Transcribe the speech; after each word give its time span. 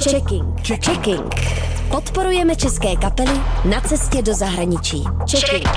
Checking. 0.00 0.44
Checking. 0.62 1.34
Podporujeme 1.90 2.56
české 2.56 2.96
kapely 2.96 3.40
na 3.70 3.80
cestě 3.80 4.22
do 4.22 4.34
zahraničí. 4.34 5.04
Checking. 5.30 5.68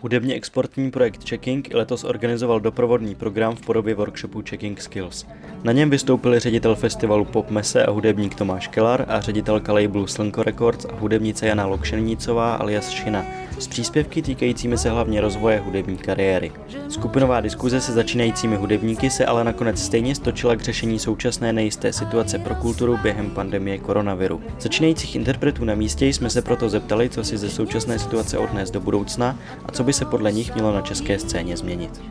Hudebně 0.00 0.34
exportní 0.34 0.90
projekt 0.90 1.28
Checking 1.28 1.74
letos 1.74 2.04
organizoval 2.04 2.60
doprovodný 2.60 3.14
program 3.14 3.56
v 3.56 3.60
podobě 3.60 3.94
workshopu 3.94 4.42
Checking 4.50 4.80
Skills. 4.80 5.26
Na 5.64 5.72
něm 5.72 5.90
vystoupili 5.90 6.38
ředitel 6.38 6.74
festivalu 6.74 7.24
Pop 7.24 7.50
Mese 7.50 7.86
a 7.86 7.90
hudebník 7.90 8.34
Tomáš 8.34 8.68
Kelar 8.68 9.04
a 9.08 9.20
ředitelka 9.20 9.72
labelu 9.72 10.06
Slnko 10.06 10.42
Records 10.42 10.84
a 10.84 10.94
hudebnice 10.94 11.46
Jana 11.46 11.66
Lokšenícová 11.66 12.54
alias 12.54 12.90
Šina 12.90 13.26
s 13.58 13.68
příspěvky 13.68 14.22
týkajícími 14.22 14.78
se 14.78 14.90
hlavně 14.90 15.20
rozvoje 15.20 15.58
hudební 15.58 15.96
kariéry. 15.96 16.52
Skupinová 16.88 17.40
diskuze 17.40 17.80
se 17.80 17.92
začínajícími 17.92 18.56
hudebníky 18.56 19.10
se 19.10 19.26
ale 19.26 19.44
nakonec 19.44 19.82
stejně 19.82 20.14
stočila 20.14 20.56
k 20.56 20.60
řešení 20.60 20.98
současné 20.98 21.52
nejisté 21.52 21.92
situace 21.92 22.38
pro 22.38 22.54
kulturu 22.54 22.98
během 23.02 23.30
pandemie 23.30 23.78
koronaviru. 23.78 24.40
Začínajících 24.60 25.16
interpretů 25.16 25.64
na 25.64 25.74
místě 25.74 26.06
jsme 26.06 26.30
se 26.30 26.42
proto 26.42 26.68
zeptali, 26.68 27.08
co 27.08 27.24
si 27.24 27.38
ze 27.38 27.50
současné 27.50 27.98
situace 27.98 28.38
odnést 28.38 28.70
do 28.70 28.80
budoucna 28.80 29.38
a 29.66 29.72
co 29.72 29.84
by 29.84 29.92
se 29.92 30.04
podle 30.04 30.32
nich 30.32 30.54
mělo 30.54 30.74
na 30.74 30.80
české 30.80 31.18
scéně 31.18 31.56
změnit. 31.56 32.02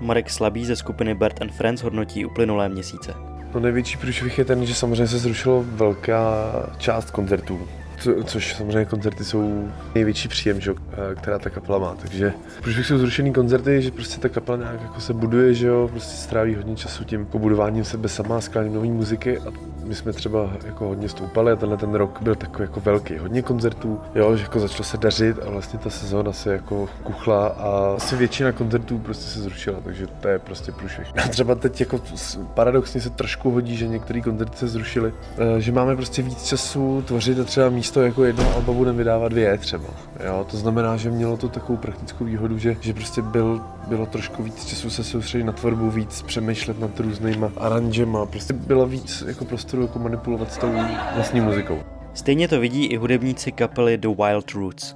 Marek 0.00 0.30
Slabý 0.30 0.64
ze 0.64 0.76
skupiny 0.76 1.14
Bert 1.14 1.42
and 1.42 1.52
Friends 1.52 1.82
hodnotí 1.82 2.26
uplynulé 2.26 2.68
měsíce. 2.68 3.14
No 3.54 3.60
největší 3.60 3.96
průšvih 3.96 4.38
je 4.38 4.44
ten, 4.44 4.66
že 4.66 4.74
samozřejmě 4.74 5.06
se 5.06 5.18
zrušilo 5.18 5.64
velká 5.66 6.44
část 6.78 7.10
koncertů 7.10 7.60
co, 7.98 8.24
což 8.24 8.54
samozřejmě 8.54 8.84
koncerty 8.84 9.24
jsou 9.24 9.68
největší 9.94 10.28
příjem, 10.28 10.60
že, 10.60 10.74
eh, 10.92 11.14
která 11.14 11.38
ta 11.38 11.50
kapela 11.50 11.78
má. 11.78 11.94
Takže 12.00 12.32
proč 12.62 12.76
jsou 12.76 12.98
zrušený 12.98 13.32
koncerty, 13.32 13.82
že 13.82 13.90
prostě 13.90 14.20
ta 14.20 14.28
kapela 14.28 14.58
nějak 14.58 14.82
jako 14.82 15.00
se 15.00 15.12
buduje, 15.12 15.54
že 15.54 15.66
jo, 15.66 15.88
prostě 15.92 16.16
stráví 16.16 16.54
hodně 16.54 16.76
času 16.76 17.04
tím 17.04 17.26
budováním 17.34 17.84
sebe 17.84 18.08
sama, 18.08 18.40
skláním 18.40 18.74
nové 18.74 18.86
muziky 18.86 19.38
a 19.38 19.52
my 19.84 19.94
jsme 19.94 20.12
třeba 20.12 20.50
jako 20.66 20.88
hodně 20.88 21.08
stoupali 21.08 21.52
a 21.52 21.56
tenhle 21.56 21.78
ten 21.78 21.94
rok 21.94 22.22
byl 22.22 22.34
takový 22.34 22.62
jako 22.62 22.80
velký, 22.80 23.18
hodně 23.18 23.42
koncertů, 23.42 24.00
jo, 24.14 24.36
že 24.36 24.42
jako 24.42 24.60
začalo 24.60 24.84
se 24.84 24.96
dařit 24.96 25.36
a 25.46 25.50
vlastně 25.50 25.78
ta 25.78 25.90
sezóna 25.90 26.32
se 26.32 26.52
jako 26.52 26.88
kuchla 27.02 27.46
a 27.46 27.94
asi 27.96 28.16
většina 28.16 28.52
koncertů 28.52 28.98
prostě 28.98 29.24
se 29.24 29.40
zrušila, 29.40 29.80
takže 29.84 30.06
to 30.06 30.28
je 30.28 30.38
prostě 30.38 30.72
průšvih. 30.72 31.06
A 31.24 31.28
třeba 31.28 31.54
teď 31.54 31.80
jako 31.80 32.00
paradoxně 32.54 33.00
se 33.00 33.10
trošku 33.10 33.50
hodí, 33.50 33.76
že 33.76 33.88
některé 33.88 34.20
koncerty 34.20 34.56
se 34.56 34.68
zrušily, 34.68 35.12
eh, 35.38 35.60
že 35.60 35.72
máme 35.72 35.96
prostě 35.96 36.22
víc 36.22 36.46
času 36.46 37.04
tvořit 37.06 37.38
a 37.40 37.44
třeba 37.44 37.70
místo 37.70 37.93
jako 38.00 38.24
jedno 38.24 38.54
alba 38.54 38.72
budeme 38.72 38.98
vydávat 38.98 39.28
dvě 39.28 39.58
třeba. 39.58 39.88
Jo, 40.26 40.46
to 40.50 40.56
znamená, 40.56 40.96
že 40.96 41.10
mělo 41.10 41.36
to 41.36 41.48
takovou 41.48 41.76
praktickou 41.76 42.24
výhodu, 42.24 42.58
že, 42.58 42.76
že 42.80 42.94
prostě 42.94 43.22
byl, 43.22 43.60
bylo 43.88 44.06
trošku 44.06 44.42
víc 44.42 44.64
času 44.64 44.90
se 44.90 45.04
soustředit 45.04 45.44
na 45.44 45.52
tvorbu, 45.52 45.90
víc 45.90 46.22
přemýšlet 46.22 46.80
nad 46.80 47.00
různýma 47.00 47.50
aranžema, 47.56 48.26
prostě 48.26 48.52
bylo 48.52 48.86
víc 48.86 49.24
jako 49.26 49.44
prostoru 49.44 49.82
jako 49.82 49.98
manipulovat 49.98 50.52
s 50.52 50.58
tou 50.58 50.72
vlastní 51.14 51.40
muzikou. 51.40 51.78
Stejně 52.14 52.48
to 52.48 52.60
vidí 52.60 52.84
i 52.84 52.96
hudebníci 52.96 53.52
kapely 53.52 53.98
The 53.98 54.08
Wild 54.08 54.50
Roots. 54.50 54.94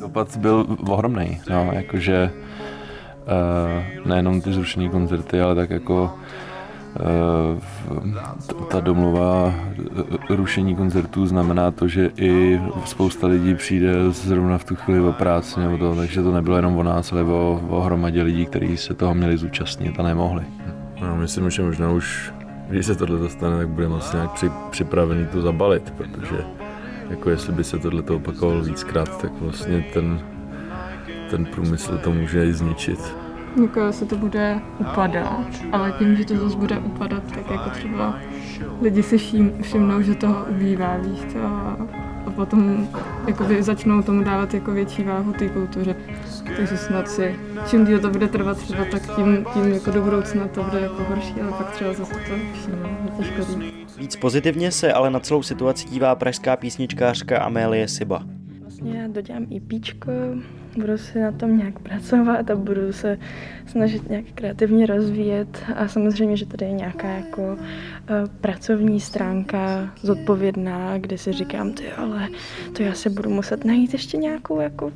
Dopad 0.00 0.36
byl 0.36 0.66
ohromný, 0.88 1.40
no, 1.50 1.70
jakože 1.72 2.30
uh, 4.02 4.06
nejenom 4.06 4.40
ty 4.40 4.52
zrušené 4.52 4.88
koncerty, 4.88 5.40
ale 5.40 5.54
tak 5.54 5.70
jako 5.70 6.14
ta 8.70 8.80
domluva 8.80 9.54
eh, 10.30 10.36
rušení 10.36 10.76
koncertů 10.76 11.26
znamená 11.26 11.70
to, 11.70 11.88
že 11.88 12.10
i 12.16 12.60
spousta 12.84 13.26
lidí 13.26 13.54
přijde 13.54 14.10
zrovna 14.10 14.58
v 14.58 14.64
tu 14.64 14.76
chvíli 14.76 15.00
o 15.00 15.12
práci 15.12 15.60
nebo 15.60 15.78
to, 15.78 15.94
takže 15.94 16.22
to 16.22 16.32
nebylo 16.32 16.56
jenom 16.56 16.76
o 16.76 16.82
nás, 16.82 17.12
ale 17.12 17.24
o, 17.24 17.60
o 17.68 17.80
hromadě 17.80 18.22
lidí, 18.22 18.46
kteří 18.46 18.76
se 18.76 18.94
toho 18.94 19.14
měli 19.14 19.36
zúčastnit 19.36 20.00
a 20.00 20.02
nemohli. 20.02 20.42
No, 21.00 21.16
myslím, 21.16 21.50
že 21.50 21.62
možná 21.62 21.90
už, 21.90 22.32
když 22.68 22.86
se 22.86 22.94
tohle 22.94 23.18
dostane, 23.18 23.56
tak 23.56 23.68
budeme 23.68 23.96
asi 23.96 24.16
nějak 24.16 24.30
při, 24.32 24.50
připravený 24.70 25.26
to 25.26 25.40
zabalit, 25.40 25.90
protože 25.90 26.44
jako 27.10 27.30
jestli 27.30 27.52
by 27.52 27.64
se 27.64 27.78
tohle 27.78 28.02
opakovalo 28.02 28.60
víckrát, 28.60 29.20
tak 29.20 29.32
vlastně 29.40 29.84
ten, 29.94 30.20
ten 31.30 31.44
průmysl 31.44 31.98
to 31.98 32.12
může 32.12 32.46
i 32.46 32.52
zničit 32.52 33.21
jako 33.62 33.92
se 33.92 34.06
to 34.06 34.16
bude 34.16 34.60
upadat, 34.78 35.46
ale 35.72 35.92
tím, 35.98 36.16
že 36.16 36.24
to 36.24 36.36
zase 36.36 36.56
bude 36.56 36.78
upadat, 36.78 37.22
tak 37.34 37.50
jako 37.50 37.70
třeba 37.70 38.18
lidi 38.82 39.02
si 39.02 39.18
všim, 39.18 39.52
všimnou, 39.62 40.02
že 40.02 40.14
toho 40.14 40.44
ubývá, 40.50 40.96
víš 40.96 41.20
to, 41.32 41.38
a, 41.38 41.76
potom 42.36 42.88
jakoby 43.26 43.62
začnou 43.62 44.02
tomu 44.02 44.24
dávat 44.24 44.54
jako 44.54 44.70
větší 44.70 45.02
váhu 45.02 45.32
té 45.32 45.48
kultuře. 45.48 45.96
Takže 46.56 46.76
snad 46.76 47.08
si, 47.08 47.36
čím 47.66 47.86
díl 47.86 48.00
to 48.00 48.10
bude 48.10 48.28
trvat 48.28 48.58
třeba, 48.58 48.84
tak 48.84 49.16
tím, 49.16 49.46
tím 49.54 49.72
jako 49.72 49.90
do 49.90 50.02
budoucna 50.02 50.48
to 50.48 50.62
bude 50.62 50.80
jako 50.80 51.04
horší, 51.04 51.34
ale 51.42 51.52
pak 51.52 51.70
třeba 51.70 51.92
zase 51.92 52.12
to 52.14 52.34
všimnou, 52.52 52.88
to 53.16 53.22
škodí. 53.22 53.86
Víc 53.98 54.16
pozitivně 54.16 54.72
se 54.72 54.92
ale 54.92 55.10
na 55.10 55.20
celou 55.20 55.42
situaci 55.42 55.88
dívá 55.88 56.14
pražská 56.14 56.56
písničkářka 56.56 57.38
Amélie 57.38 57.88
Siba. 57.88 58.22
Vlastně 58.82 59.00
já 59.00 59.08
dodělám 59.08 59.46
i 59.50 59.60
píčko, 59.60 60.10
budu 60.76 60.98
si 60.98 61.20
na 61.20 61.32
tom 61.32 61.58
nějak 61.58 61.78
pracovat 61.78 62.50
a 62.50 62.56
budu 62.56 62.92
se 62.92 63.18
snažit 63.66 64.08
nějak 64.08 64.24
kreativně 64.34 64.86
rozvíjet 64.86 65.64
a 65.74 65.88
samozřejmě, 65.88 66.36
že 66.36 66.46
tady 66.46 66.64
je 66.66 66.72
nějaká 66.72 67.08
jako 67.08 67.42
uh, 67.42 67.58
pracovní 68.40 69.00
stránka 69.00 69.90
zodpovědná, 70.02 70.98
kde 70.98 71.18
si 71.18 71.32
říkám, 71.32 71.72
ty 71.72 71.92
ale 71.92 72.28
to 72.72 72.82
já 72.82 72.94
se 72.94 73.10
budu 73.10 73.30
muset 73.30 73.64
najít 73.64 73.92
ještě 73.92 74.16
nějakou 74.16 74.60
jako 74.60 74.92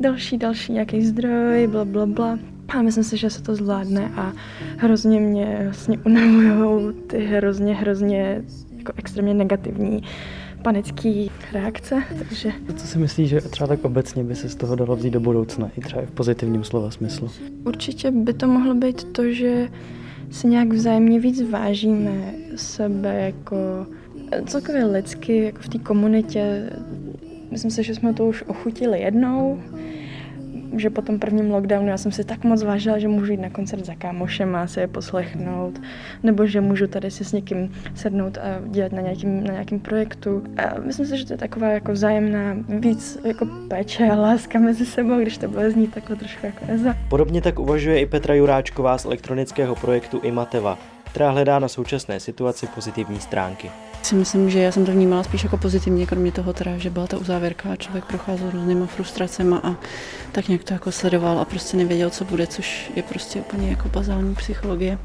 další, 0.00 0.38
další 0.38 0.72
nějaký 0.72 1.04
zdroj, 1.04 1.66
bla, 1.66 1.84
bla, 1.84 2.06
bla. 2.06 2.38
A 2.68 2.82
myslím 2.82 3.04
si, 3.04 3.16
že 3.16 3.30
se 3.30 3.42
to 3.42 3.54
zvládne 3.54 4.10
a 4.16 4.32
hrozně 4.76 5.20
mě 5.20 5.60
vlastně 5.64 5.98
unavují 5.98 6.94
ty 7.06 7.18
hrozně, 7.18 7.74
hrozně 7.74 8.42
jako 8.76 8.92
extrémně 8.96 9.34
negativní 9.34 9.98
uh, 9.98 10.08
panický 10.62 11.30
reakce. 11.52 12.02
Takže... 12.18 12.52
Co 12.76 12.86
si 12.86 12.98
myslíš, 12.98 13.28
že 13.28 13.40
třeba 13.40 13.66
tak 13.66 13.84
obecně 13.84 14.24
by 14.24 14.34
se 14.34 14.48
z 14.48 14.54
toho 14.54 14.76
dalo 14.76 14.96
vzít 14.96 15.10
do 15.10 15.20
budoucna, 15.20 15.70
i 15.78 15.80
třeba 15.80 16.02
v 16.02 16.10
pozitivním 16.10 16.64
slova 16.64 16.90
smyslu? 16.90 17.30
Určitě 17.64 18.10
by 18.10 18.32
to 18.32 18.46
mohlo 18.46 18.74
být 18.74 19.04
to, 19.04 19.32
že 19.32 19.68
si 20.30 20.46
nějak 20.46 20.68
vzájemně 20.68 21.20
víc 21.20 21.50
vážíme 21.50 22.34
sebe 22.56 23.20
jako 23.20 23.56
celkově 24.46 24.84
lidsky, 24.84 25.44
jako 25.44 25.58
v 25.62 25.68
té 25.68 25.78
komunitě. 25.78 26.70
Myslím 27.50 27.70
si, 27.70 27.82
že 27.82 27.94
jsme 27.94 28.14
to 28.14 28.26
už 28.26 28.44
ochutili 28.46 29.00
jednou, 29.00 29.62
že 30.76 30.90
po 30.90 31.02
tom 31.02 31.18
prvním 31.18 31.50
lockdownu 31.50 31.88
já 31.88 31.98
jsem 31.98 32.12
si 32.12 32.24
tak 32.24 32.44
moc 32.44 32.62
vážila, 32.62 32.98
že 32.98 33.08
můžu 33.08 33.32
jít 33.32 33.40
na 33.40 33.50
koncert 33.50 33.84
za 33.84 33.94
kámošem 33.94 34.56
a 34.56 34.66
se 34.66 34.80
je 34.80 34.86
poslechnout, 34.86 35.80
nebo 36.22 36.46
že 36.46 36.60
můžu 36.60 36.86
tady 36.86 37.10
si 37.10 37.24
s 37.24 37.32
někým 37.32 37.72
sednout 37.94 38.38
a 38.38 38.60
dělat 38.66 38.92
na 38.92 39.00
nějakým, 39.00 39.44
na 39.44 39.52
nějakým 39.52 39.80
projektu. 39.80 40.42
A 40.56 40.80
myslím 40.80 41.06
si, 41.06 41.18
že 41.18 41.26
to 41.26 41.32
je 41.32 41.38
taková 41.38 41.68
jako 41.68 41.92
vzájemná 41.92 42.56
víc 42.68 43.18
jako 43.24 43.46
péče 43.68 44.10
a 44.10 44.14
láska 44.14 44.58
mezi 44.58 44.86
sebou, 44.86 45.18
když 45.18 45.38
to 45.38 45.48
bude 45.48 45.70
znít 45.70 45.94
takhle 45.94 46.16
trošku 46.16 46.46
jako 46.46 46.64
eza. 46.68 46.96
Podobně 47.08 47.42
tak 47.42 47.58
uvažuje 47.58 48.00
i 48.00 48.06
Petra 48.06 48.34
Juráčková 48.34 48.98
z 48.98 49.04
elektronického 49.04 49.74
projektu 49.74 50.20
Imateva, 50.22 50.78
která 51.10 51.30
hledá 51.30 51.58
na 51.58 51.68
současné 51.68 52.20
situaci 52.20 52.66
pozitivní 52.74 53.20
stránky 53.20 53.70
si 54.06 54.14
myslím, 54.14 54.50
že 54.50 54.58
já 54.58 54.72
jsem 54.72 54.86
to 54.86 54.92
vnímala 54.92 55.22
spíš 55.22 55.44
jako 55.44 55.56
pozitivně, 55.56 56.06
kromě 56.06 56.32
toho 56.32 56.52
teda, 56.52 56.78
že 56.78 56.90
byla 56.90 57.06
ta 57.06 57.16
uzávěrka 57.16 57.72
a 57.72 57.76
člověk 57.76 58.04
procházel 58.04 58.50
různýma 58.50 58.86
frustracemi 58.86 59.54
a 59.62 59.76
tak 60.32 60.48
nějak 60.48 60.64
to 60.64 60.72
jako 60.72 60.92
sledoval 60.92 61.38
a 61.38 61.44
prostě 61.44 61.76
nevěděl, 61.76 62.10
co 62.10 62.24
bude, 62.24 62.46
což 62.46 62.92
je 62.96 63.02
prostě 63.02 63.38
úplně 63.38 63.70
jako 63.70 63.88
bazální 63.88 64.34
psychologie. 64.34 64.98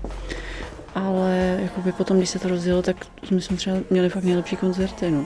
Ale 0.95 1.59
jakoby 1.63 1.91
potom, 1.91 2.17
když 2.17 2.29
se 2.29 2.39
to 2.39 2.47
rozjelo, 2.47 2.81
tak 2.81 2.95
jsme 3.29 3.57
třeba 3.57 3.77
měli 3.89 4.09
fakt 4.09 4.23
nejlepší 4.23 4.55
koncerty. 4.55 5.11
No. 5.11 5.25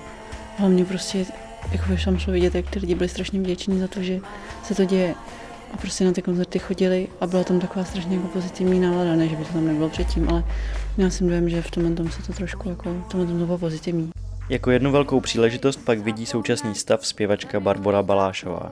Hlavně 0.58 0.86
prostě, 0.86 1.26
jako 1.72 1.86
tam 2.06 2.20
šlo 2.20 2.34
vidět, 2.34 2.56
jak 2.56 2.70
ty 2.70 2.80
lidi 2.80 2.96
byli 2.96 3.10
strašně 3.10 3.40
vděční 3.40 3.80
za 3.80 3.88
to, 3.88 4.04
že 4.04 4.20
se 4.64 4.76
to 4.76 4.86
děje. 4.86 5.16
A 5.74 5.78
prostě 5.78 6.06
na 6.06 6.12
ty 6.12 6.22
koncerty 6.22 6.60
chodili 6.60 7.08
a 7.22 7.28
byla 7.28 7.44
tam 7.44 7.60
taková 7.60 7.86
strašně 7.86 8.16
jako 8.16 8.28
pozitivní 8.28 8.80
nálada, 8.80 9.16
ne, 9.16 9.28
že 9.28 9.36
by 9.36 9.46
to 9.46 9.54
tam 9.54 9.68
nebylo 9.68 9.90
předtím, 9.90 10.30
ale 10.30 10.44
já 10.98 11.10
jsem 11.10 11.28
dojem, 11.28 11.50
že 11.50 11.62
v 11.62 11.72
tomhle 11.72 11.94
tom 11.94 12.12
se 12.12 12.24
to 12.24 12.34
trošku 12.34 12.70
jako, 12.70 12.96
tomhle 13.12 13.28
tom 13.28 13.46
bylo 13.46 13.58
pozitivní. 13.58 14.10
Jako 14.50 14.72
jednu 14.72 14.92
velkou 14.92 15.20
příležitost 15.20 15.78
pak 15.86 16.00
vidí 16.00 16.26
současný 16.26 16.76
stav 16.76 17.08
zpěvačka 17.08 17.60
Barbara 17.60 18.04
Balášová. 18.04 18.72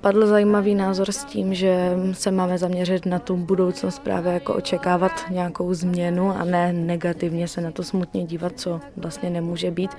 Padl 0.00 0.26
zajímavý 0.26 0.74
názor 0.74 1.12
s 1.12 1.24
tím, 1.24 1.54
že 1.54 1.96
se 2.12 2.30
máme 2.30 2.58
zaměřit 2.58 3.06
na 3.06 3.18
tu 3.18 3.36
budoucnost 3.36 3.98
právě 3.98 4.32
jako 4.32 4.54
očekávat 4.54 5.12
nějakou 5.30 5.74
změnu 5.74 6.30
a 6.30 6.44
ne 6.44 6.72
negativně 6.72 7.48
se 7.48 7.60
na 7.60 7.70
to 7.70 7.82
smutně 7.82 8.24
dívat, 8.24 8.52
co 8.56 8.80
vlastně 8.96 9.30
nemůže 9.30 9.70
být. 9.70 9.90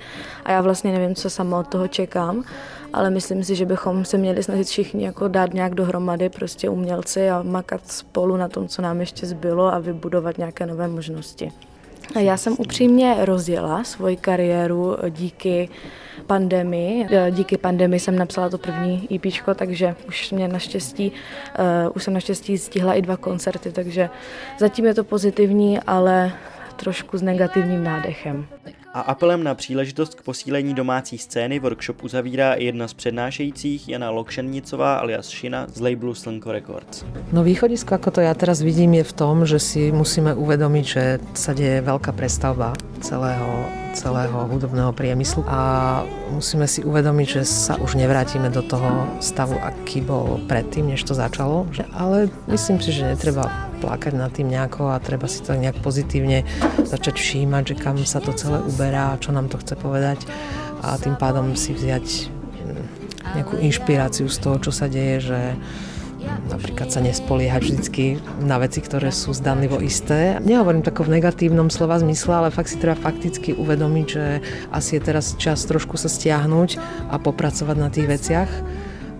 A 0.44 0.52
já 0.52 0.60
vlastně 0.60 0.92
nevím, 0.92 1.14
co 1.14 1.30
sama 1.30 1.58
od 1.58 1.68
toho 1.68 1.88
čekám, 1.88 2.44
ale 2.92 3.10
myslím 3.10 3.44
si, 3.44 3.56
že 3.56 3.66
bychom 3.66 4.04
se 4.04 4.18
měli 4.18 4.42
snažit 4.42 4.66
všichni 4.66 5.04
jako 5.04 5.28
dát 5.28 5.54
nějak 5.54 5.74
dohromady 5.74 6.28
prostě 6.28 6.68
umělci 6.68 7.30
a 7.30 7.42
makat 7.42 7.80
spolu 7.88 8.36
na 8.36 8.48
tom, 8.48 8.68
co 8.68 8.82
nám 8.82 9.00
ještě 9.00 9.26
zbylo 9.26 9.74
a 9.74 9.78
vybudovat 9.78 10.38
nějaké 10.38 10.66
nové 10.66 10.88
možnosti. 10.88 11.52
Já 12.18 12.36
jsem 12.36 12.54
upřímně 12.58 13.16
rozjela 13.18 13.84
svoji 13.84 14.16
kariéru 14.16 14.96
díky 15.10 15.68
pandemii. 16.26 17.06
Díky 17.30 17.56
pandemii 17.56 18.00
jsem 18.00 18.16
napsala 18.16 18.48
to 18.48 18.58
první 18.58 19.08
EP, 19.14 19.54
takže 19.54 19.94
už 20.08 20.30
mě 20.30 20.48
naštěstí, 20.48 21.12
uh, 21.58 21.92
už 21.96 22.02
jsem 22.02 22.14
naštěstí 22.14 22.58
stihla 22.58 22.94
i 22.94 23.02
dva 23.02 23.16
koncerty, 23.16 23.72
takže 23.72 24.10
zatím 24.58 24.86
je 24.86 24.94
to 24.94 25.04
pozitivní, 25.04 25.80
ale 25.80 26.32
trošku 26.82 27.18
s 27.18 27.22
negativním 27.22 27.84
nádechem. 27.84 28.46
A 28.94 29.00
apelem 29.00 29.44
na 29.44 29.54
příležitost 29.54 30.14
k 30.14 30.22
posílení 30.22 30.74
domácí 30.74 31.18
scény 31.18 31.58
workshop 31.58 32.04
uzavírá 32.04 32.54
i 32.54 32.64
jedna 32.64 32.88
z 32.88 32.94
přednášejících, 32.94 33.88
Jana 33.88 34.10
Lokšennicová 34.10 34.94
alias 34.96 35.28
Šina 35.28 35.66
z 35.74 35.80
labelu 35.80 36.14
Slnko 36.14 36.52
Records. 36.52 37.04
No 37.32 37.40
východisko, 37.40 37.94
ako 37.94 38.10
to 38.10 38.20
ja 38.20 38.34
teraz 38.36 38.60
vidím, 38.60 39.00
je 39.00 39.04
v 39.08 39.16
tom, 39.16 39.48
že 39.48 39.56
si 39.56 39.88
musíme 39.88 40.36
uvedomiť, 40.36 40.84
že 40.84 41.04
sa 41.32 41.56
deje 41.56 41.80
veľká 41.80 42.12
prestavba 42.12 42.76
celého, 43.00 43.64
celého 43.96 44.44
hudobného 44.52 44.92
priemyslu 44.92 45.40
a 45.48 45.58
musíme 46.28 46.68
si 46.68 46.84
uvedomiť, 46.84 47.28
že 47.40 47.42
sa 47.48 47.80
už 47.80 47.96
nevrátime 47.96 48.52
do 48.52 48.60
toho 48.60 49.08
stavu, 49.24 49.56
aký 49.56 50.04
bol 50.04 50.36
predtým, 50.52 50.92
než 50.92 51.00
to 51.08 51.16
začalo. 51.16 51.64
Ale 51.96 52.28
myslím 52.52 52.76
si, 52.76 52.92
že 52.92 53.08
netreba 53.08 53.71
plakať 53.82 54.14
nad 54.14 54.30
tým 54.30 54.46
nejako 54.46 54.94
a 54.94 55.02
treba 55.02 55.26
si 55.26 55.42
to 55.42 55.58
nejak 55.58 55.82
pozitívne 55.82 56.46
začať 56.86 57.18
všímať, 57.18 57.74
že 57.74 57.76
kam 57.82 57.98
sa 58.06 58.22
to 58.22 58.30
celé 58.30 58.62
uberá, 58.62 59.18
čo 59.18 59.34
nám 59.34 59.50
to 59.50 59.58
chce 59.58 59.74
povedať 59.74 60.22
a 60.82 60.98
tým 60.98 61.14
pádom 61.14 61.54
si 61.54 61.74
vziať 61.74 62.06
mm, 62.26 62.84
nejakú 63.38 63.54
inšpiráciu 63.62 64.26
z 64.26 64.38
toho, 64.42 64.56
čo 64.58 64.70
sa 64.74 64.90
deje, 64.90 65.30
že 65.30 65.40
napríklad 66.50 66.90
sa 66.90 67.02
nespoliehať 67.02 67.62
vždycky 67.62 68.04
na 68.42 68.58
veci, 68.62 68.78
ktoré 68.78 69.10
sú 69.10 69.34
zdanlivo 69.34 69.78
isté. 69.82 70.38
Nehovorím 70.42 70.86
tako 70.86 71.06
v 71.06 71.18
negatívnom 71.18 71.70
slova 71.70 71.98
zmysle, 71.98 72.46
ale 72.46 72.54
fakt 72.54 72.70
si 72.70 72.78
treba 72.78 72.98
fakticky 72.98 73.54
uvedomiť, 73.54 74.06
že 74.06 74.26
asi 74.70 74.98
je 74.98 75.02
teraz 75.02 75.34
čas 75.38 75.66
trošku 75.66 75.98
sa 75.98 76.06
stiahnuť 76.06 76.78
a 77.10 77.18
popracovať 77.18 77.76
na 77.78 77.88
tých 77.90 78.06
veciach. 78.06 78.50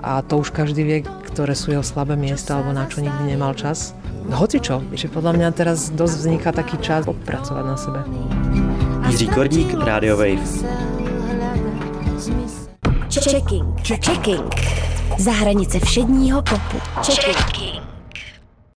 A 0.02 0.22
to 0.26 0.42
už 0.42 0.50
každý 0.50 0.82
vie, 0.82 0.98
ktoré 1.30 1.54
sú 1.54 1.70
jeho 1.70 1.86
slabé 1.86 2.18
miesta 2.18 2.58
alebo 2.58 2.74
na 2.74 2.90
čo 2.90 3.02
nikdy 3.02 3.34
nemal 3.34 3.54
čas 3.54 3.94
hocičo. 4.30 4.82
Že 4.94 5.08
podľa 5.08 5.32
mňa 5.32 5.48
teraz 5.56 5.90
dosť 5.90 6.14
vzniká 6.14 6.50
taký 6.54 6.78
čas 6.78 7.06
popracovať 7.06 7.64
na 7.66 7.76
sebe. 7.76 8.00
Jiří 9.10 9.26
Korník, 9.28 9.74
Radio 9.82 10.16
Wave. 10.16 10.46
Checking. 13.10 13.66
Checking. 13.82 14.54
Za 15.18 15.32
hranice 15.32 15.80
všedního 15.80 16.42
popu. 16.42 16.78
Checking. 17.02 17.91